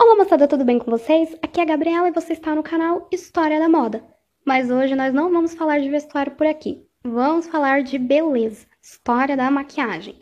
Olá 0.00 0.14
moçada, 0.14 0.46
tudo 0.46 0.64
bem 0.64 0.78
com 0.78 0.92
vocês? 0.92 1.36
Aqui 1.42 1.58
é 1.58 1.64
a 1.64 1.66
Gabriela 1.66 2.06
e 2.06 2.12
você 2.12 2.32
está 2.32 2.54
no 2.54 2.62
canal 2.62 3.08
História 3.10 3.58
da 3.58 3.68
Moda. 3.68 4.04
Mas 4.46 4.70
hoje 4.70 4.94
nós 4.94 5.12
não 5.12 5.28
vamos 5.28 5.54
falar 5.54 5.80
de 5.80 5.90
vestuário 5.90 6.36
por 6.36 6.46
aqui. 6.46 6.86
Vamos 7.02 7.48
falar 7.48 7.82
de 7.82 7.98
beleza, 7.98 8.64
história 8.80 9.36
da 9.36 9.50
maquiagem. 9.50 10.16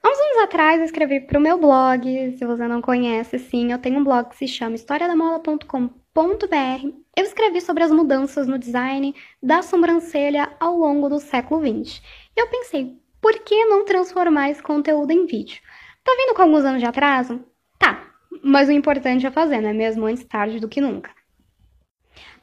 Há 0.00 0.08
uns 0.08 0.20
anos 0.20 0.44
atrás 0.44 0.78
eu 0.78 0.84
escrevi 0.84 1.20
para 1.20 1.36
o 1.36 1.42
meu 1.42 1.58
blog, 1.58 2.36
se 2.38 2.46
você 2.46 2.68
não 2.68 2.80
conhece, 2.80 3.40
sim, 3.40 3.72
eu 3.72 3.80
tenho 3.80 3.98
um 3.98 4.04
blog 4.04 4.28
que 4.28 4.36
se 4.36 4.46
chama 4.46 4.76
historiadamoda.com.br. 4.76 6.88
Eu 7.16 7.24
escrevi 7.24 7.60
sobre 7.60 7.82
as 7.82 7.90
mudanças 7.90 8.46
no 8.46 8.56
design 8.56 9.16
da 9.42 9.62
sobrancelha 9.62 10.48
ao 10.60 10.76
longo 10.76 11.08
do 11.08 11.18
século 11.18 11.60
XX. 11.60 12.00
E 12.36 12.40
eu 12.40 12.46
pensei, 12.46 12.96
por 13.20 13.36
que 13.40 13.64
não 13.64 13.84
transformar 13.84 14.50
esse 14.50 14.62
conteúdo 14.62 15.10
em 15.10 15.26
vídeo? 15.26 15.60
Tá 16.04 16.12
vindo 16.16 16.36
com 16.36 16.42
alguns 16.42 16.64
anos 16.64 16.80
de 16.80 16.86
atraso? 16.86 17.44
Tá, 17.80 18.07
mas 18.42 18.68
o 18.68 18.72
importante 18.72 19.26
é 19.26 19.30
fazer, 19.30 19.60
não 19.60 19.70
é 19.70 19.72
mesmo? 19.72 20.06
Antes 20.06 20.24
tarde 20.24 20.60
do 20.60 20.68
que 20.68 20.80
nunca. 20.80 21.10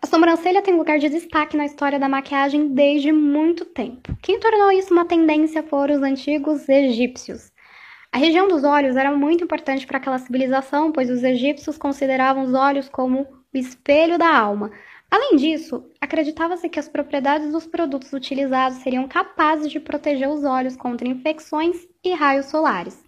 A 0.02 0.08
sobrancelha 0.08 0.62
tem 0.62 0.76
lugar 0.76 1.00
de 1.00 1.10
destaque 1.10 1.58
na 1.58 1.66
história 1.66 2.00
da 2.00 2.08
maquiagem 2.08 2.70
desde 2.74 3.12
muito 3.12 3.66
tempo. 3.66 4.16
Quem 4.22 4.40
tornou 4.40 4.72
isso 4.72 4.94
uma 4.94 5.06
tendência 5.06 5.64
foram 5.64 5.96
os 5.96 6.04
antigos 6.04 6.70
egípcios. 6.70 7.52
A 8.12 8.18
região 8.18 8.48
dos 8.48 8.64
olhos 8.64 8.96
era 8.96 9.12
muito 9.12 9.44
importante 9.44 9.86
para 9.86 9.98
aquela 9.98 10.20
civilização, 10.20 10.92
pois 10.92 11.10
os 11.10 11.24
egípcios 11.24 11.78
consideravam 11.78 12.44
os 12.44 12.54
olhos 12.54 12.88
como 12.88 13.22
o 13.54 13.58
espelho 13.58 14.18
da 14.18 14.34
alma. 14.34 14.72
Além 15.10 15.36
disso, 15.38 15.90
acreditava-se 16.00 16.70
que 16.70 16.80
as 16.80 16.90
propriedades 16.90 17.52
dos 17.52 17.66
produtos 17.66 18.14
utilizados 18.14 18.80
seriam 18.80 19.08
capazes 19.08 19.72
de 19.72 19.80
proteger 19.80 20.30
os 20.30 20.44
olhos 20.44 20.76
contra 20.76 21.08
infecções 21.08 21.88
e 22.04 22.14
raios 22.14 22.48
solares. 22.48 23.05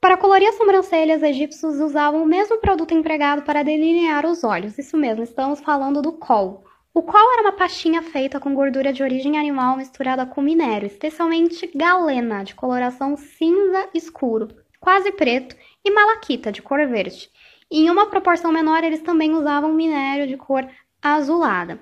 Para 0.00 0.16
colorir 0.16 0.48
as 0.48 0.54
sobrancelhas, 0.54 1.24
egípcios 1.24 1.80
usavam 1.80 2.22
o 2.22 2.26
mesmo 2.26 2.58
produto 2.58 2.94
empregado 2.94 3.42
para 3.42 3.64
delinear 3.64 4.24
os 4.26 4.44
olhos. 4.44 4.78
Isso 4.78 4.96
mesmo, 4.96 5.24
estamos 5.24 5.60
falando 5.60 6.00
do 6.00 6.12
col. 6.12 6.64
O 6.94 7.02
col 7.02 7.32
era 7.32 7.42
uma 7.42 7.52
pastinha 7.52 8.00
feita 8.00 8.38
com 8.38 8.54
gordura 8.54 8.92
de 8.92 9.02
origem 9.02 9.36
animal 9.36 9.76
misturada 9.76 10.24
com 10.24 10.40
minério, 10.40 10.86
especialmente 10.86 11.68
galena, 11.74 12.44
de 12.44 12.54
coloração 12.54 13.16
cinza 13.16 13.88
escuro, 13.92 14.48
quase 14.78 15.10
preto, 15.10 15.56
e 15.84 15.90
malaquita, 15.90 16.52
de 16.52 16.62
cor 16.62 16.86
verde. 16.86 17.28
Em 17.68 17.90
uma 17.90 18.06
proporção 18.06 18.52
menor, 18.52 18.84
eles 18.84 19.02
também 19.02 19.34
usavam 19.34 19.72
minério 19.72 20.28
de 20.28 20.36
cor 20.36 20.66
azulada. 21.02 21.80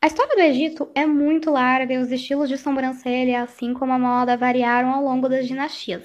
A 0.00 0.06
história 0.06 0.34
do 0.34 0.40
Egito 0.40 0.88
é 0.94 1.04
muito 1.04 1.50
larga 1.50 1.92
e 1.92 1.98
os 1.98 2.10
estilos 2.10 2.48
de 2.48 2.56
sobrancelha, 2.56 3.42
assim 3.42 3.74
como 3.74 3.92
a 3.92 3.98
moda, 3.98 4.36
variaram 4.36 4.90
ao 4.90 5.02
longo 5.02 5.28
das 5.28 5.46
dinastias. 5.46 6.02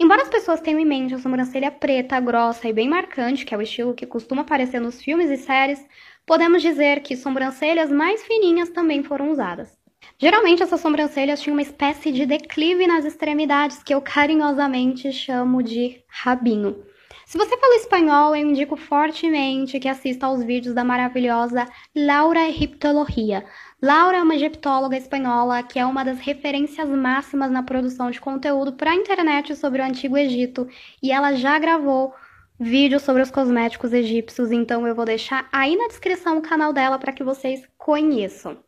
Embora 0.00 0.22
as 0.22 0.28
pessoas 0.28 0.60
tenham 0.60 0.80
em 0.80 0.84
mente 0.84 1.14
a 1.14 1.18
sobrancelha 1.18 1.70
preta, 1.70 2.18
grossa 2.18 2.66
e 2.66 2.72
bem 2.72 2.88
marcante, 2.88 3.44
que 3.44 3.54
é 3.54 3.58
o 3.58 3.62
estilo 3.62 3.94
que 3.94 4.06
costuma 4.06 4.42
aparecer 4.42 4.80
nos 4.80 5.00
filmes 5.00 5.30
e 5.30 5.36
séries, 5.36 5.86
podemos 6.26 6.62
dizer 6.62 7.02
que 7.02 7.16
sobrancelhas 7.16 7.90
mais 7.90 8.24
fininhas 8.24 8.70
também 8.70 9.04
foram 9.04 9.30
usadas. 9.30 9.78
Geralmente 10.18 10.62
essas 10.62 10.80
sobrancelhas 10.80 11.40
tinham 11.40 11.54
uma 11.54 11.62
espécie 11.62 12.10
de 12.12 12.24
declive 12.26 12.86
nas 12.86 13.04
extremidades 13.04 13.82
que 13.82 13.94
eu 13.94 14.00
carinhosamente 14.00 15.12
chamo 15.12 15.62
de 15.62 16.02
rabinho. 16.08 16.82
Se 17.30 17.38
você 17.38 17.56
fala 17.56 17.76
espanhol, 17.76 18.34
eu 18.34 18.44
indico 18.44 18.76
fortemente 18.76 19.78
que 19.78 19.86
assista 19.86 20.26
aos 20.26 20.42
vídeos 20.42 20.74
da 20.74 20.82
maravilhosa 20.82 21.64
Laura 21.94 22.48
Egiptologia. 22.48 23.44
Laura 23.80 24.16
é 24.16 24.22
uma 24.24 24.34
egiptóloga 24.34 24.96
espanhola 24.96 25.62
que 25.62 25.78
é 25.78 25.86
uma 25.86 26.04
das 26.04 26.18
referências 26.18 26.88
máximas 26.88 27.52
na 27.52 27.62
produção 27.62 28.10
de 28.10 28.20
conteúdo 28.20 28.72
para 28.72 28.90
a 28.90 28.96
internet 28.96 29.54
sobre 29.54 29.80
o 29.80 29.84
Antigo 29.84 30.18
Egito 30.18 30.66
e 31.00 31.12
ela 31.12 31.32
já 31.34 31.56
gravou 31.56 32.12
vídeos 32.58 33.02
sobre 33.02 33.22
os 33.22 33.30
cosméticos 33.30 33.92
egípcios, 33.92 34.50
então 34.50 34.84
eu 34.84 34.94
vou 34.96 35.04
deixar 35.04 35.48
aí 35.52 35.76
na 35.76 35.86
descrição 35.86 36.38
o 36.38 36.42
canal 36.42 36.72
dela 36.72 36.98
para 36.98 37.12
que 37.12 37.22
vocês 37.22 37.62
conheçam. 37.78 38.54
O 38.54 38.58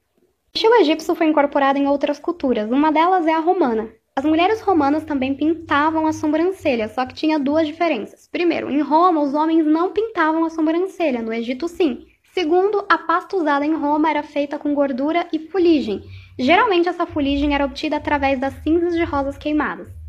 estilo 0.54 0.76
egípcio 0.76 1.16
foi 1.16 1.26
incorporado 1.26 1.80
em 1.80 1.88
outras 1.88 2.20
culturas, 2.20 2.70
uma 2.70 2.92
delas 2.92 3.26
é 3.26 3.32
a 3.32 3.40
romana. 3.40 3.92
As 4.14 4.26
mulheres 4.26 4.60
romanas 4.60 5.04
também 5.04 5.34
pintavam 5.34 6.06
a 6.06 6.12
sobrancelha, 6.12 6.86
só 6.86 7.06
que 7.06 7.14
tinha 7.14 7.38
duas 7.38 7.66
diferenças. 7.66 8.28
Primeiro, 8.28 8.70
em 8.70 8.82
Roma, 8.82 9.22
os 9.22 9.32
homens 9.32 9.64
não 9.64 9.90
pintavam 9.90 10.44
a 10.44 10.50
sobrancelha, 10.50 11.22
no 11.22 11.32
Egito 11.32 11.66
sim. 11.66 12.04
Segundo, 12.34 12.84
a 12.90 12.98
pasta 12.98 13.36
usada 13.38 13.64
em 13.64 13.74
Roma 13.74 14.10
era 14.10 14.22
feita 14.22 14.58
com 14.58 14.74
gordura 14.74 15.26
e 15.32 15.38
fuligem. 15.38 16.02
Geralmente 16.38 16.90
essa 16.90 17.06
fuligem 17.06 17.54
era 17.54 17.64
obtida 17.64 17.96
através 17.96 18.38
das 18.38 18.52
cinzas 18.62 18.94
de 18.94 19.02
rosas 19.02 19.38
queimadas. 19.38 20.01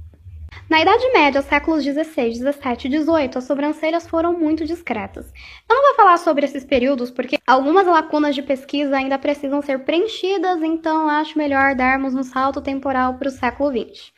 Na 0.69 0.81
Idade 0.81 1.11
Média, 1.11 1.41
séculos 1.41 1.83
16, 1.83 2.39
17 2.39 2.87
e 2.87 2.89
18, 2.89 3.37
as 3.37 3.43
sobrancelhas 3.43 4.07
foram 4.07 4.37
muito 4.37 4.65
discretas. 4.65 5.31
Eu 5.69 5.75
não 5.75 5.83
vou 5.83 5.95
falar 5.95 6.17
sobre 6.17 6.45
esses 6.45 6.63
períodos 6.63 7.11
porque 7.11 7.37
algumas 7.45 7.85
lacunas 7.85 8.33
de 8.33 8.41
pesquisa 8.41 8.97
ainda 8.97 9.19
precisam 9.19 9.61
ser 9.61 9.79
preenchidas, 9.85 10.61
então 10.63 11.09
acho 11.09 11.37
melhor 11.37 11.75
darmos 11.75 12.15
um 12.15 12.23
salto 12.23 12.61
temporal 12.61 13.15
para 13.15 13.27
o 13.27 13.31
século 13.31 13.71
20. 13.71 14.13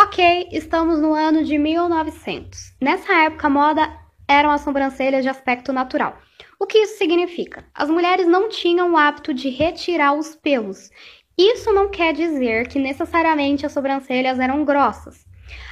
Ok, 0.00 0.48
estamos 0.50 1.00
no 1.00 1.14
ano 1.14 1.44
de 1.44 1.56
1900. 1.56 2.74
Nessa 2.80 3.12
época, 3.24 3.46
a 3.46 3.50
moda 3.50 4.04
eram 4.26 4.50
as 4.50 4.62
sobrancelhas 4.62 5.22
de 5.22 5.28
aspecto 5.28 5.72
natural. 5.72 6.18
O 6.58 6.66
que 6.66 6.78
isso 6.78 6.98
significa? 6.98 7.64
As 7.74 7.88
mulheres 7.88 8.26
não 8.26 8.48
tinham 8.48 8.92
o 8.92 8.96
hábito 8.96 9.32
de 9.32 9.50
retirar 9.50 10.14
os 10.14 10.34
pelos. 10.34 10.90
Isso 11.36 11.72
não 11.72 11.90
quer 11.90 12.12
dizer 12.12 12.68
que 12.68 12.78
necessariamente 12.78 13.66
as 13.66 13.72
sobrancelhas 13.72 14.38
eram 14.38 14.64
grossas. 14.64 15.23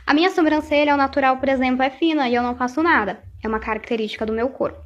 A 0.07 0.15
minha 0.15 0.31
sobrancelha 0.31 0.93
ao 0.93 0.99
natural, 0.99 1.37
por 1.39 1.49
exemplo, 1.49 1.83
é 1.83 1.91
fina 1.91 2.29
e 2.29 2.35
eu 2.35 2.43
não 2.43 2.57
faço 2.57 2.83
nada. 2.83 3.23
É 3.43 3.49
uma 3.49 3.59
característica 3.59 4.27
do 4.27 4.33
meu 4.33 4.49
corpo. 4.49 4.81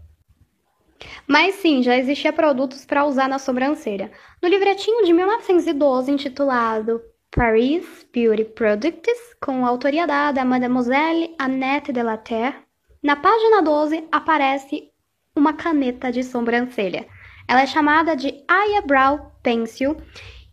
Mas 1.27 1.57
sim, 1.57 1.83
já 1.83 1.97
existia 1.97 2.33
produtos 2.33 2.85
para 2.85 3.05
usar 3.05 3.29
na 3.29 3.39
sobrancelha. 3.39 4.11
No 4.43 4.49
livretinho 4.49 5.05
de 5.05 5.13
1912, 5.13 6.11
intitulado 6.11 7.03
Paris 7.31 8.07
Beauty 8.13 8.45
Products, 8.45 9.35
com 9.41 9.67
autoria 9.67 10.07
dada 10.07 10.41
a 10.41 10.45
Mademoiselle 10.45 11.35
Annette 11.39 11.93
Delaterre, 11.93 12.57
na 13.03 13.15
página 13.15 13.63
12 13.63 14.09
aparece 14.11 14.91
uma 15.35 15.53
caneta 15.53 16.11
de 16.11 16.25
sobrancelha. 16.25 17.07
Ela 17.47 17.63
é 17.63 17.67
chamada 17.67 18.17
de 18.17 18.43
Eyebrow 18.51 19.33
Pencil 19.43 19.97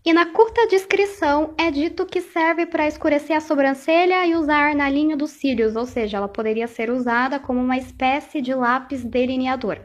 e 0.05 0.11
na 0.11 0.25
curta 0.25 0.67
descrição 0.67 1.53
é 1.57 1.71
dito 1.71 2.05
que 2.05 2.19
serve 2.19 2.65
para 2.65 2.87
escurecer 2.87 3.37
a 3.37 3.39
sobrancelha 3.39 4.25
e 4.25 4.35
usar 4.35 4.75
na 4.75 4.89
linha 4.89 5.15
dos 5.15 5.31
cílios, 5.31 5.75
ou 5.75 5.85
seja, 5.85 6.17
ela 6.17 6.27
poderia 6.27 6.67
ser 6.67 6.89
usada 6.89 7.39
como 7.39 7.61
uma 7.61 7.77
espécie 7.77 8.41
de 8.41 8.53
lápis 8.53 9.03
delineador. 9.03 9.79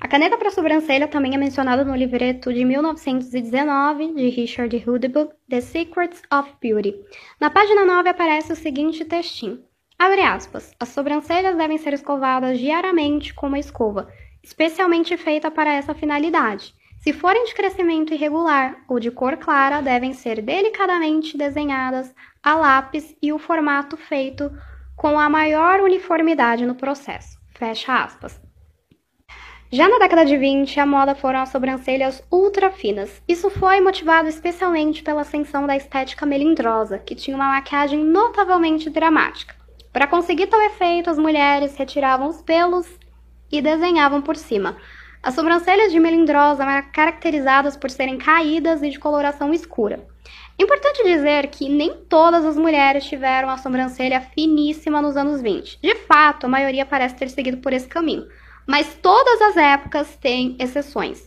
A 0.00 0.08
caneta 0.08 0.36
para 0.36 0.50
sobrancelha 0.50 1.06
também 1.06 1.34
é 1.34 1.38
mencionada 1.38 1.84
no 1.84 1.94
livreto 1.94 2.52
de 2.52 2.64
1919 2.64 4.14
de 4.14 4.28
Richard 4.30 4.84
Hudibut, 4.84 5.32
The 5.48 5.60
Secrets 5.60 6.22
of 6.32 6.52
Beauty. 6.60 6.94
Na 7.40 7.48
página 7.48 7.84
9 7.84 8.08
aparece 8.08 8.52
o 8.52 8.56
seguinte 8.56 9.04
textinho. 9.04 9.62
Abre 9.98 10.22
aspas. 10.22 10.74
As 10.78 10.88
sobrancelhas 10.88 11.56
devem 11.56 11.78
ser 11.78 11.92
escovadas 11.92 12.58
diariamente 12.58 13.32
com 13.32 13.46
uma 13.46 13.58
escova, 13.58 14.08
especialmente 14.42 15.16
feita 15.16 15.50
para 15.50 15.72
essa 15.72 15.94
finalidade. 15.94 16.74
Se 17.06 17.12
forem 17.12 17.44
de 17.44 17.54
crescimento 17.54 18.12
irregular 18.12 18.78
ou 18.88 18.98
de 18.98 19.12
cor 19.12 19.36
clara, 19.36 19.80
devem 19.80 20.12
ser 20.12 20.42
delicadamente 20.42 21.38
desenhadas 21.38 22.12
a 22.42 22.56
lápis 22.56 23.14
e 23.22 23.32
o 23.32 23.38
formato 23.38 23.96
feito 23.96 24.50
com 24.96 25.16
a 25.16 25.28
maior 25.30 25.78
uniformidade 25.78 26.66
no 26.66 26.74
processo. 26.74 27.38
Fecha 27.56 27.94
aspas. 28.02 28.42
Já 29.70 29.88
na 29.88 30.00
década 30.00 30.26
de 30.26 30.36
20, 30.36 30.80
a 30.80 30.84
moda 30.84 31.14
foram 31.14 31.42
as 31.42 31.50
sobrancelhas 31.50 32.24
ultra 32.28 32.72
finas. 32.72 33.22
Isso 33.28 33.50
foi 33.50 33.80
motivado 33.80 34.28
especialmente 34.28 35.04
pela 35.04 35.20
ascensão 35.20 35.64
da 35.64 35.76
estética 35.76 36.26
melindrosa, 36.26 36.98
que 36.98 37.14
tinha 37.14 37.36
uma 37.36 37.50
maquiagem 37.50 38.02
notavelmente 38.02 38.90
dramática. 38.90 39.54
Para 39.92 40.08
conseguir 40.08 40.48
tal 40.48 40.60
efeito, 40.60 41.08
as 41.08 41.18
mulheres 41.18 41.76
retiravam 41.76 42.26
os 42.26 42.42
pelos 42.42 42.98
e 43.52 43.62
desenhavam 43.62 44.20
por 44.20 44.34
cima, 44.34 44.76
as 45.22 45.34
sobrancelhas 45.34 45.90
de 45.90 45.98
melindrosa 45.98 46.62
eram 46.62 46.88
caracterizadas 46.92 47.76
por 47.76 47.90
serem 47.90 48.18
caídas 48.18 48.82
e 48.82 48.90
de 48.90 48.98
coloração 48.98 49.52
escura. 49.52 50.06
Importante 50.58 51.04
dizer 51.04 51.48
que 51.48 51.68
nem 51.68 51.94
todas 52.08 52.44
as 52.44 52.56
mulheres 52.56 53.04
tiveram 53.04 53.50
a 53.50 53.58
sobrancelha 53.58 54.20
finíssima 54.20 55.02
nos 55.02 55.16
anos 55.16 55.42
20. 55.42 55.78
De 55.82 55.94
fato, 55.94 56.46
a 56.46 56.48
maioria 56.48 56.86
parece 56.86 57.14
ter 57.14 57.28
seguido 57.28 57.58
por 57.58 57.72
esse 57.72 57.86
caminho, 57.86 58.26
mas 58.66 58.94
todas 59.02 59.40
as 59.42 59.56
épocas 59.56 60.16
têm 60.16 60.56
exceções. 60.58 61.26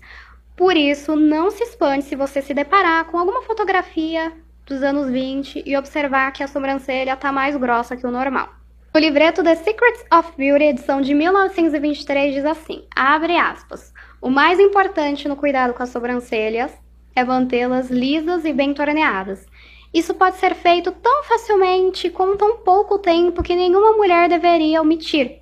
Por 0.55 0.75
isso, 0.75 1.15
não 1.15 1.51
se 1.51 1.63
espante 1.63 2.05
se 2.05 2.15
você 2.15 2.41
se 2.41 2.53
deparar 2.53 3.05
com 3.05 3.17
alguma 3.17 3.41
fotografia 3.43 4.33
dos 4.65 4.83
anos 4.83 5.09
20 5.09 5.63
e 5.65 5.77
observar 5.77 6.31
que 6.31 6.43
a 6.43 6.47
sobrancelha 6.47 7.13
está 7.13 7.31
mais 7.31 7.55
grossa 7.55 7.95
que 7.95 8.05
o 8.05 8.11
normal. 8.11 8.58
O 8.91 8.97
livreto 8.97 9.43
The 9.43 9.53
Secrets 9.53 10.03
of 10.11 10.31
Beauty, 10.35 10.63
edição 10.63 10.99
de 10.99 11.13
1923, 11.13 12.33
diz 12.33 12.43
assim: 12.43 12.85
abre 12.95 13.37
aspas. 13.37 13.93
O 14.19 14.31
mais 14.31 14.59
importante 14.59 15.27
no 15.27 15.35
cuidado 15.35 15.75
com 15.75 15.83
as 15.83 15.89
sobrancelhas 15.89 16.75
é 17.15 17.23
mantê-las 17.23 17.91
lisas 17.91 18.45
e 18.45 18.51
bem 18.51 18.73
torneadas. 18.73 19.45
Isso 19.93 20.15
pode 20.15 20.37
ser 20.37 20.55
feito 20.55 20.91
tão 20.91 21.23
facilmente 21.23 22.09
com 22.09 22.35
tão 22.35 22.57
pouco 22.57 22.97
tempo 22.97 23.43
que 23.43 23.55
nenhuma 23.55 23.93
mulher 23.93 24.27
deveria 24.27 24.81
omitir. 24.81 25.39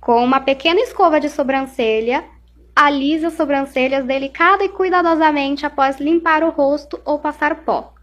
Com 0.00 0.22
uma 0.22 0.38
pequena 0.40 0.80
escova 0.80 1.18
de 1.18 1.28
sobrancelha, 1.30 2.24
alise 2.74 3.26
as 3.26 3.32
sobrancelhas 3.32 4.04
delicada 4.04 4.62
e 4.62 4.68
cuidadosamente 4.68 5.66
após 5.66 5.98
limpar 5.98 6.44
o 6.44 6.50
rosto 6.50 7.00
ou 7.04 7.18
passar 7.18 7.64
pó. 7.64 7.93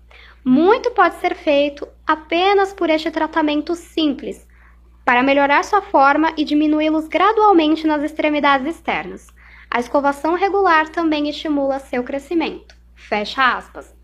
Muito 0.44 0.90
pode 0.92 1.16
ser 1.16 1.36
feito 1.36 1.88
apenas 2.06 2.74
por 2.74 2.90
este 2.90 3.12
tratamento 3.12 3.76
simples, 3.76 4.48
para 5.06 5.22
melhorar 5.22 5.64
sua 5.64 5.84
forma 5.84 6.34
e 6.36 6.44
diminuí-los 6.44 7.08
gradualmente 7.08 7.86
nas 7.86 8.02
extremidades 8.02 8.66
externas. 8.66 9.28
A 9.70 9.80
escovação 9.80 10.34
regular 10.34 10.90
também 10.90 11.30
estimula 11.30 11.78
seu 11.78 12.04
crescimento. 12.04 12.76
Fecha 12.96 13.56
aspas. 13.56 13.96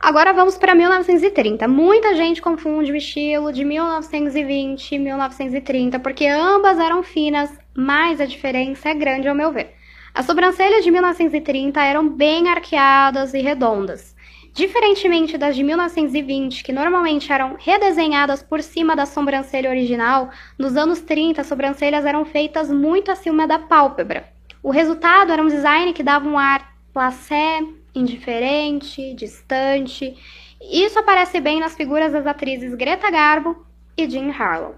Agora 0.00 0.32
vamos 0.32 0.58
para 0.58 0.74
1930. 0.74 1.68
Muita 1.68 2.16
gente 2.16 2.42
confunde 2.42 2.90
o 2.90 2.96
estilo 2.96 3.52
de 3.52 3.64
1920 3.64 4.96
e 4.96 4.98
1930 4.98 6.00
porque 6.00 6.26
ambas 6.26 6.76
eram 6.80 7.04
finas, 7.04 7.56
mas 7.72 8.20
a 8.20 8.26
diferença 8.26 8.88
é 8.88 8.94
grande 8.94 9.28
ao 9.28 9.34
meu 9.34 9.52
ver. 9.52 9.74
As 10.12 10.26
sobrancelhas 10.26 10.82
de 10.82 10.90
1930 10.90 11.80
eram 11.80 12.08
bem 12.08 12.48
arqueadas 12.48 13.32
e 13.32 13.38
redondas. 13.38 14.11
Diferentemente 14.54 15.38
das 15.38 15.56
de 15.56 15.62
1920, 15.62 16.62
que 16.62 16.74
normalmente 16.74 17.32
eram 17.32 17.56
redesenhadas 17.58 18.42
por 18.42 18.62
cima 18.62 18.94
da 18.94 19.06
sobrancelha 19.06 19.70
original, 19.70 20.30
nos 20.58 20.76
anos 20.76 21.00
30 21.00 21.40
as 21.40 21.46
sobrancelhas 21.46 22.04
eram 22.04 22.26
feitas 22.26 22.70
muito 22.70 23.10
acima 23.10 23.46
da 23.46 23.58
pálpebra. 23.58 24.30
O 24.62 24.70
resultado 24.70 25.32
era 25.32 25.42
um 25.42 25.48
design 25.48 25.94
que 25.94 26.02
dava 26.02 26.28
um 26.28 26.38
ar 26.38 26.70
placé, 26.92 27.60
indiferente, 27.94 29.14
distante. 29.14 30.14
Isso 30.60 30.98
aparece 30.98 31.40
bem 31.40 31.58
nas 31.58 31.74
figuras 31.74 32.12
das 32.12 32.26
atrizes 32.26 32.74
Greta 32.74 33.10
Garbo 33.10 33.64
e 33.96 34.06
Jean 34.06 34.30
Harlow. 34.30 34.74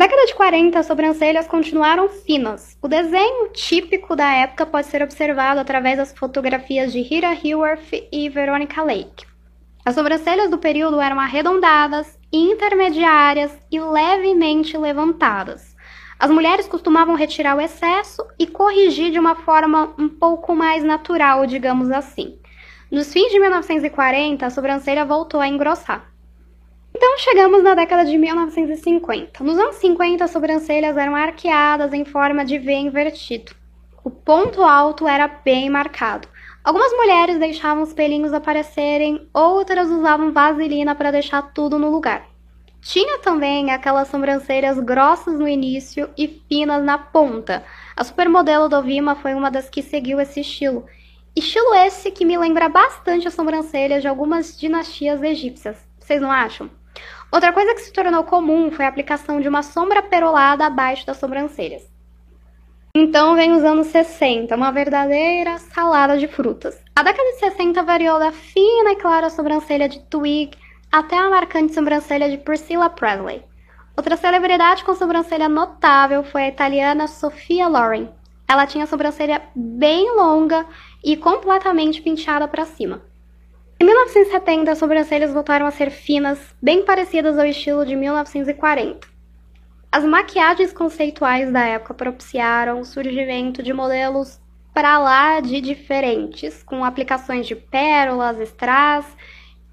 Década 0.00 0.24
de 0.24 0.34
40, 0.34 0.78
as 0.78 0.86
sobrancelhas 0.86 1.46
continuaram 1.46 2.08
finas. 2.08 2.74
O 2.80 2.88
desenho 2.88 3.50
típico 3.52 4.16
da 4.16 4.32
época 4.32 4.64
pode 4.64 4.86
ser 4.86 5.02
observado 5.02 5.60
através 5.60 5.98
das 5.98 6.10
fotografias 6.10 6.90
de 6.90 7.02
Rita 7.02 7.26
Hayworth 7.26 8.08
e 8.10 8.26
Veronica 8.30 8.82
Lake. 8.82 9.26
As 9.84 9.94
sobrancelhas 9.94 10.48
do 10.48 10.56
período 10.56 11.02
eram 11.02 11.20
arredondadas, 11.20 12.18
intermediárias 12.32 13.54
e 13.70 13.78
levemente 13.78 14.74
levantadas. 14.78 15.76
As 16.18 16.30
mulheres 16.30 16.66
costumavam 16.66 17.14
retirar 17.14 17.54
o 17.54 17.60
excesso 17.60 18.26
e 18.38 18.46
corrigir 18.46 19.12
de 19.12 19.18
uma 19.18 19.34
forma 19.34 19.94
um 19.98 20.08
pouco 20.08 20.56
mais 20.56 20.82
natural, 20.82 21.44
digamos 21.44 21.90
assim. 21.90 22.38
Nos 22.90 23.12
fins 23.12 23.30
de 23.30 23.38
1940, 23.38 24.46
a 24.46 24.50
sobrancelha 24.50 25.04
voltou 25.04 25.42
a 25.42 25.46
engrossar. 25.46 26.10
Então 26.94 27.18
chegamos 27.18 27.62
na 27.62 27.74
década 27.74 28.04
de 28.04 28.18
1950. 28.18 29.42
Nos 29.44 29.58
anos 29.58 29.76
50, 29.76 30.24
as 30.24 30.30
sobrancelhas 30.30 30.96
eram 30.96 31.14
arqueadas 31.14 31.92
em 31.92 32.04
forma 32.04 32.44
de 32.44 32.58
V 32.58 32.72
invertido. 32.72 33.52
O 34.02 34.10
ponto 34.10 34.62
alto 34.62 35.06
era 35.06 35.28
bem 35.28 35.68
marcado. 35.68 36.28
Algumas 36.64 36.92
mulheres 36.92 37.38
deixavam 37.38 37.82
os 37.82 37.92
pelinhos 37.92 38.32
aparecerem, 38.32 39.28
outras 39.32 39.90
usavam 39.90 40.32
vaselina 40.32 40.94
para 40.94 41.10
deixar 41.10 41.42
tudo 41.52 41.78
no 41.78 41.90
lugar. 41.90 42.26
Tinha 42.82 43.18
também 43.18 43.70
aquelas 43.70 44.08
sobrancelhas 44.08 44.78
grossas 44.80 45.38
no 45.38 45.46
início 45.46 46.10
e 46.16 46.26
finas 46.48 46.82
na 46.82 46.98
ponta. 46.98 47.62
A 47.94 48.02
supermodelo 48.02 48.68
Dovima 48.68 49.14
foi 49.14 49.34
uma 49.34 49.50
das 49.50 49.68
que 49.68 49.82
seguiu 49.82 50.18
esse 50.18 50.40
estilo. 50.40 50.86
Estilo 51.36 51.74
esse 51.74 52.10
que 52.10 52.24
me 52.24 52.38
lembra 52.38 52.68
bastante 52.68 53.28
as 53.28 53.34
sobrancelhas 53.34 54.02
de 54.02 54.08
algumas 54.08 54.58
dinastias 54.58 55.22
egípcias. 55.22 55.76
Vocês 55.98 56.20
não 56.20 56.32
acham? 56.32 56.70
Outra 57.30 57.52
coisa 57.52 57.74
que 57.74 57.80
se 57.80 57.92
tornou 57.92 58.24
comum 58.24 58.70
foi 58.70 58.84
a 58.84 58.88
aplicação 58.88 59.40
de 59.40 59.48
uma 59.48 59.62
sombra 59.62 60.02
perolada 60.02 60.66
abaixo 60.66 61.06
das 61.06 61.16
sobrancelhas. 61.16 61.88
Então 62.92 63.36
vem 63.36 63.52
os 63.52 63.62
anos 63.62 63.86
60, 63.86 64.54
uma 64.56 64.72
verdadeira 64.72 65.58
salada 65.58 66.18
de 66.18 66.26
frutas. 66.26 66.82
A 66.96 67.04
década 67.04 67.30
de 67.30 67.38
60 67.38 67.82
variou 67.84 68.18
da 68.18 68.32
fina 68.32 68.90
e 68.90 68.96
clara 68.96 69.30
sobrancelha 69.30 69.88
de 69.88 70.00
twig 70.00 70.58
até 70.90 71.16
a 71.16 71.30
marcante 71.30 71.72
sobrancelha 71.72 72.28
de 72.28 72.38
Priscilla 72.38 72.90
Presley. 72.90 73.44
Outra 73.96 74.16
celebridade 74.16 74.82
com 74.82 74.94
sobrancelha 74.94 75.48
notável 75.48 76.24
foi 76.24 76.42
a 76.42 76.48
italiana 76.48 77.06
Sofia 77.06 77.68
Loren. 77.68 78.08
Ela 78.48 78.66
tinha 78.66 78.82
a 78.82 78.86
sobrancelha 78.88 79.40
bem 79.54 80.16
longa 80.16 80.66
e 81.04 81.16
completamente 81.16 82.02
penteada 82.02 82.48
para 82.48 82.64
cima. 82.64 83.02
Em 83.82 83.86
1970, 83.86 84.72
as 84.72 84.76
sobrancelhas 84.76 85.32
voltaram 85.32 85.64
a 85.64 85.70
ser 85.70 85.88
finas, 85.88 86.38
bem 86.60 86.84
parecidas 86.84 87.38
ao 87.38 87.46
estilo 87.46 87.86
de 87.86 87.96
1940. 87.96 89.08
As 89.90 90.04
maquiagens 90.04 90.70
conceituais 90.70 91.50
da 91.50 91.60
época 91.60 91.94
propiciaram 91.94 92.80
o 92.80 92.84
surgimento 92.84 93.62
de 93.62 93.72
modelos 93.72 94.38
para 94.74 94.98
lá 94.98 95.40
de 95.40 95.62
diferentes, 95.62 96.62
com 96.62 96.84
aplicações 96.84 97.46
de 97.46 97.56
pérolas, 97.56 98.38
strass 98.40 99.16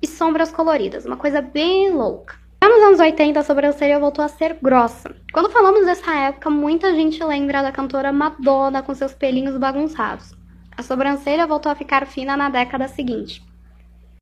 e 0.01 0.07
sombras 0.07 0.53
coloridas, 0.53 1.05
uma 1.05 1.17
coisa 1.17 1.41
bem 1.41 1.91
louca. 1.91 2.35
Já 2.63 2.69
nos 2.69 2.83
anos 2.83 2.99
80, 3.01 3.37
a 3.37 3.43
sobrancelha 3.43 3.99
voltou 3.99 4.23
a 4.23 4.29
ser 4.29 4.57
grossa. 4.61 5.13
Quando 5.33 5.51
falamos 5.51 5.85
dessa 5.85 6.15
época, 6.15 6.49
muita 6.49 6.95
gente 6.95 7.21
lembra 7.25 7.61
da 7.61 7.73
cantora 7.73 8.13
Madonna 8.13 8.81
com 8.81 8.95
seus 8.95 9.13
pelinhos 9.13 9.57
bagunçados. 9.57 10.33
A 10.77 10.81
sobrancelha 10.81 11.45
voltou 11.45 11.69
a 11.69 11.75
ficar 11.75 12.07
fina 12.07 12.37
na 12.37 12.49
década 12.49 12.87
seguinte. 12.87 13.45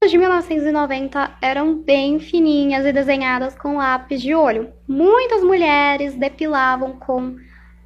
As 0.06 0.12
de 0.12 0.20
1990 0.20 1.32
eram 1.42 1.74
bem 1.80 2.20
fininhas 2.20 2.86
e 2.86 2.94
desenhadas 2.94 3.56
com 3.56 3.78
lápis 3.78 4.22
de 4.22 4.36
olho. 4.36 4.72
Muitas 4.88 5.44
mulheres 5.44 6.14
depilavam 6.14 6.94
com 6.94 7.38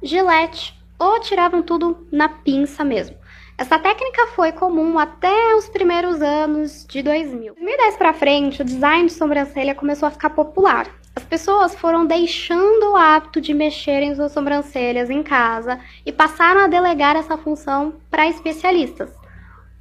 gilete 0.02 0.78
ou 0.98 1.18
tiravam 1.20 1.62
tudo 1.62 2.06
na 2.12 2.28
pinça 2.28 2.84
mesmo. 2.84 3.16
Essa 3.56 3.78
técnica 3.78 4.26
foi 4.36 4.52
comum 4.52 4.98
até 4.98 5.54
os 5.54 5.70
primeiros 5.70 6.20
anos 6.20 6.84
de 6.86 7.02
2000. 7.02 7.54
De 7.54 7.58
2010 7.58 7.96
para 7.96 8.12
frente, 8.12 8.60
o 8.60 8.66
design 8.66 9.06
de 9.06 9.14
sobrancelha 9.14 9.74
começou 9.74 10.06
a 10.06 10.10
ficar 10.10 10.28
popular. 10.28 10.88
As 11.16 11.24
pessoas 11.24 11.74
foram 11.74 12.04
deixando 12.04 12.90
o 12.90 12.96
hábito 12.96 13.40
de 13.40 13.54
mexer 13.54 14.02
em 14.02 14.14
suas 14.14 14.32
sobrancelhas 14.32 15.08
em 15.08 15.22
casa 15.22 15.80
e 16.04 16.12
passaram 16.12 16.60
a 16.60 16.68
delegar 16.68 17.16
essa 17.16 17.38
função 17.38 17.94
para 18.10 18.28
especialistas. 18.28 19.19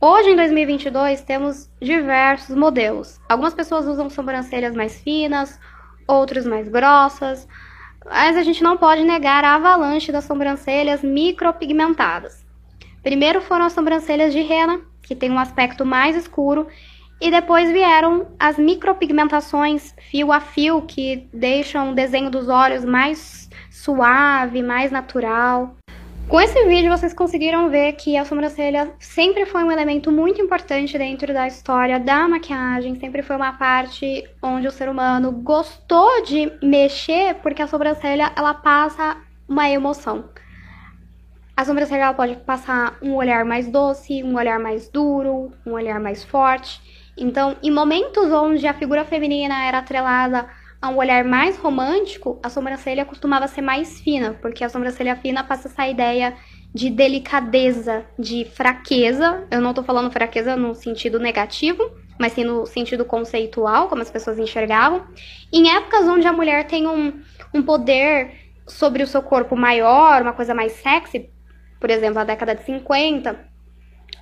Hoje, 0.01 0.29
em 0.29 0.35
2022, 0.37 1.23
temos 1.23 1.69
diversos 1.81 2.55
modelos. 2.55 3.19
Algumas 3.27 3.53
pessoas 3.53 3.85
usam 3.85 4.09
sobrancelhas 4.09 4.73
mais 4.73 4.97
finas, 5.01 5.59
outros 6.07 6.45
mais 6.45 6.69
grossas, 6.69 7.45
mas 8.05 8.37
a 8.37 8.43
gente 8.43 8.63
não 8.63 8.77
pode 8.77 9.03
negar 9.03 9.43
a 9.43 9.55
avalanche 9.55 10.09
das 10.09 10.23
sobrancelhas 10.23 11.03
micropigmentadas. 11.03 12.45
Primeiro 13.03 13.41
foram 13.41 13.65
as 13.65 13.73
sobrancelhas 13.73 14.31
de 14.31 14.39
rena, 14.39 14.79
que 15.01 15.13
tem 15.13 15.29
um 15.29 15.37
aspecto 15.37 15.85
mais 15.85 16.15
escuro, 16.15 16.65
e 17.19 17.29
depois 17.29 17.69
vieram 17.69 18.27
as 18.39 18.57
micropigmentações 18.57 19.93
fio 20.09 20.31
a 20.31 20.39
fio, 20.39 20.81
que 20.83 21.27
deixam 21.33 21.91
o 21.91 21.93
desenho 21.93 22.29
dos 22.29 22.47
olhos 22.47 22.85
mais 22.85 23.49
suave, 23.69 24.63
mais 24.63 24.91
natural. 24.91 25.75
Com 26.29 26.39
esse 26.39 26.63
vídeo 26.67 26.95
vocês 26.95 27.11
conseguiram 27.11 27.71
ver 27.71 27.93
que 27.93 28.15
a 28.15 28.23
sobrancelha 28.23 28.93
sempre 28.99 29.47
foi 29.47 29.63
um 29.63 29.71
elemento 29.71 30.11
muito 30.11 30.39
importante 30.39 30.95
dentro 30.95 31.33
da 31.33 31.47
história 31.47 31.99
da 31.99 32.27
maquiagem, 32.27 32.93
sempre 32.99 33.23
foi 33.23 33.35
uma 33.35 33.53
parte 33.53 34.29
onde 34.39 34.67
o 34.67 34.71
ser 34.71 34.89
humano 34.89 35.31
gostou 35.31 36.21
de 36.21 36.53
mexer 36.61 37.33
porque 37.41 37.63
a 37.63 37.67
sobrancelha 37.67 38.31
ela 38.35 38.53
passa 38.53 39.17
uma 39.47 39.67
emoção. 39.71 40.29
A 41.57 41.65
sobrancelha 41.65 42.13
pode 42.13 42.35
passar 42.35 42.99
um 43.01 43.15
olhar 43.15 43.43
mais 43.43 43.67
doce, 43.67 44.23
um 44.23 44.35
olhar 44.35 44.59
mais 44.59 44.87
duro, 44.87 45.51
um 45.65 45.71
olhar 45.71 45.99
mais 45.99 46.23
forte. 46.23 46.79
Então, 47.17 47.57
em 47.63 47.71
momentos 47.71 48.31
onde 48.31 48.67
a 48.67 48.73
figura 48.75 49.03
feminina 49.03 49.65
era 49.65 49.79
atrelada 49.79 50.47
a 50.81 50.89
um 50.89 50.97
olhar 50.97 51.23
mais 51.25 51.57
romântico, 51.57 52.39
a 52.41 52.49
sobrancelha 52.49 53.05
costumava 53.05 53.47
ser 53.47 53.61
mais 53.61 53.99
fina, 53.99 54.37
porque 54.41 54.63
a 54.63 54.69
sobrancelha 54.69 55.15
fina 55.15 55.43
passa 55.43 55.67
essa 55.67 55.87
ideia 55.87 56.35
de 56.73 56.89
delicadeza, 56.89 58.05
de 58.17 58.45
fraqueza. 58.45 59.45
Eu 59.51 59.59
não 59.59 59.73
tô 59.73 59.83
falando 59.83 60.11
fraqueza 60.11 60.55
no 60.55 60.73
sentido 60.73 61.19
negativo, 61.19 61.91
mas 62.17 62.33
sim 62.33 62.43
no 62.43 62.65
sentido 62.65 63.03
conceitual, 63.03 63.89
como 63.89 64.01
as 64.01 64.09
pessoas 64.09 64.39
enxergavam. 64.39 65.05
Em 65.51 65.75
épocas 65.75 66.07
onde 66.07 66.27
a 66.27 66.33
mulher 66.33 66.65
tem 66.67 66.87
um, 66.87 67.21
um 67.53 67.61
poder 67.61 68.31
sobre 68.65 69.03
o 69.03 69.07
seu 69.07 69.21
corpo 69.21 69.55
maior, 69.55 70.21
uma 70.21 70.33
coisa 70.33 70.53
mais 70.53 70.73
sexy, 70.73 71.29
por 71.79 71.89
exemplo, 71.89 72.15
na 72.15 72.23
década 72.23 72.55
de 72.55 72.63
50, 72.63 73.49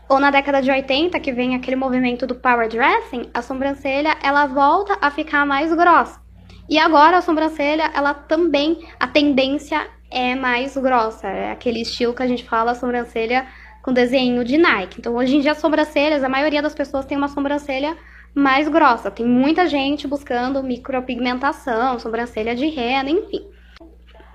ou 0.09 0.19
na 0.19 0.31
década 0.31 0.61
de 0.61 0.71
80, 0.71 1.19
que 1.19 1.33
vem 1.33 1.53
aquele 1.53 1.75
movimento 1.75 2.25
do 2.25 2.35
power 2.35 2.69
dressing, 2.69 3.29
a 3.33 3.41
sobrancelha 3.41 4.15
ela 4.23 4.45
volta 4.47 4.97
a 5.01 5.11
ficar 5.11 5.45
mais 5.45 5.73
grossa. 5.73 6.26
E 6.69 6.77
agora 6.77 7.17
a 7.17 7.21
sobrancelha, 7.21 7.91
ela 7.93 8.13
também, 8.13 8.86
a 9.00 9.07
tendência 9.07 9.88
é 10.12 10.36
mais 10.36 10.75
grossa, 10.77 11.27
é 11.27 11.51
aquele 11.51 11.81
estilo 11.81 12.13
que 12.13 12.24
a 12.24 12.27
gente 12.27 12.43
fala, 12.43 12.75
sobrancelha 12.75 13.47
com 13.81 13.93
desenho 13.93 14.43
de 14.43 14.57
Nike. 14.57 15.00
Então, 15.00 15.15
hoje 15.15 15.38
em 15.38 15.39
dia, 15.39 15.53
as 15.53 15.59
sobrancelhas, 15.59 16.24
a 16.24 16.29
maioria 16.29 16.62
das 16.62 16.75
pessoas 16.75 17.05
tem 17.05 17.17
uma 17.17 17.29
sobrancelha 17.29 17.97
mais 18.36 18.67
grossa. 18.67 19.09
Tem 19.09 19.25
muita 19.25 19.65
gente 19.65 20.07
buscando 20.07 20.62
micropigmentação, 20.62 21.97
sobrancelha 22.00 22.53
de 22.53 22.67
rena, 22.67 23.09
enfim. 23.09 23.47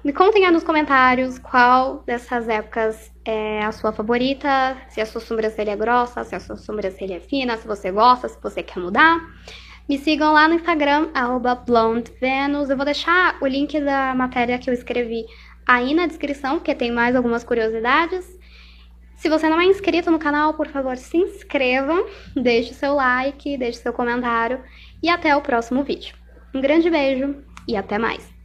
Me 0.03 0.13
contem 0.13 0.45
aí 0.45 0.51
nos 0.51 0.65
comentários 0.65 1.39
qual 1.39 2.03
dessas 2.05 2.49
épocas 2.49 3.13
é 3.25 3.63
a 3.63 3.71
sua 3.71 3.93
favorita, 3.93 4.77
se 4.89 5.01
a 5.01 5.07
sua 5.07 5.21
sobrancelha 5.21 5.71
é 5.71 5.77
grossa, 5.77 6.25
se 6.25 6.35
a 6.35 6.41
sua 6.41 6.57
sobrancelha 6.57 7.17
é 7.17 7.21
fina, 7.21 7.57
se 7.57 7.69
você 7.69 7.93
gosta, 7.93 8.29
se 8.29 8.37
você 8.43 8.63
quer 8.63 8.81
mudar. 8.81 9.21
Me 9.89 9.99
sigam 9.99 10.33
lá 10.33 10.49
no 10.49 10.55
Instagram, 10.55 11.09
blondevenus. 11.67 12.71
Eu 12.71 12.77
vou 12.77 12.85
deixar 12.85 13.37
o 13.41 13.47
link 13.47 13.81
da 13.81 14.15
matéria 14.15 14.59
que 14.59 14.71
eu 14.71 14.75
escrevi 14.75 15.25
aí 15.67 15.95
na 15.95 16.07
descrição, 16.07 16.57
porque 16.57 16.75
tem 16.75 16.93
mais 16.93 17.17
algumas 17.17 17.45
curiosidades. 17.45 18.39
Se 19.17 19.29
você 19.29 19.49
não 19.49 19.61
é 19.61 19.65
inscrito 19.67 20.11
no 20.11 20.19
canal, 20.19 20.55
por 20.55 20.69
favor, 20.69 20.97
se 20.97 21.17
inscreva, 21.17 22.05
deixe 22.35 22.75
seu 22.75 22.95
like, 22.95 23.57
deixe 23.57 23.79
seu 23.79 23.93
comentário 23.93 24.61
e 25.03 25.09
até 25.09 25.37
o 25.37 25.43
próximo 25.43 25.83
vídeo. 25.83 26.15
Um 26.55 26.61
grande 26.61 26.91
beijo 26.91 27.37
e 27.69 27.77
até 27.77 27.99
mais! 27.99 28.42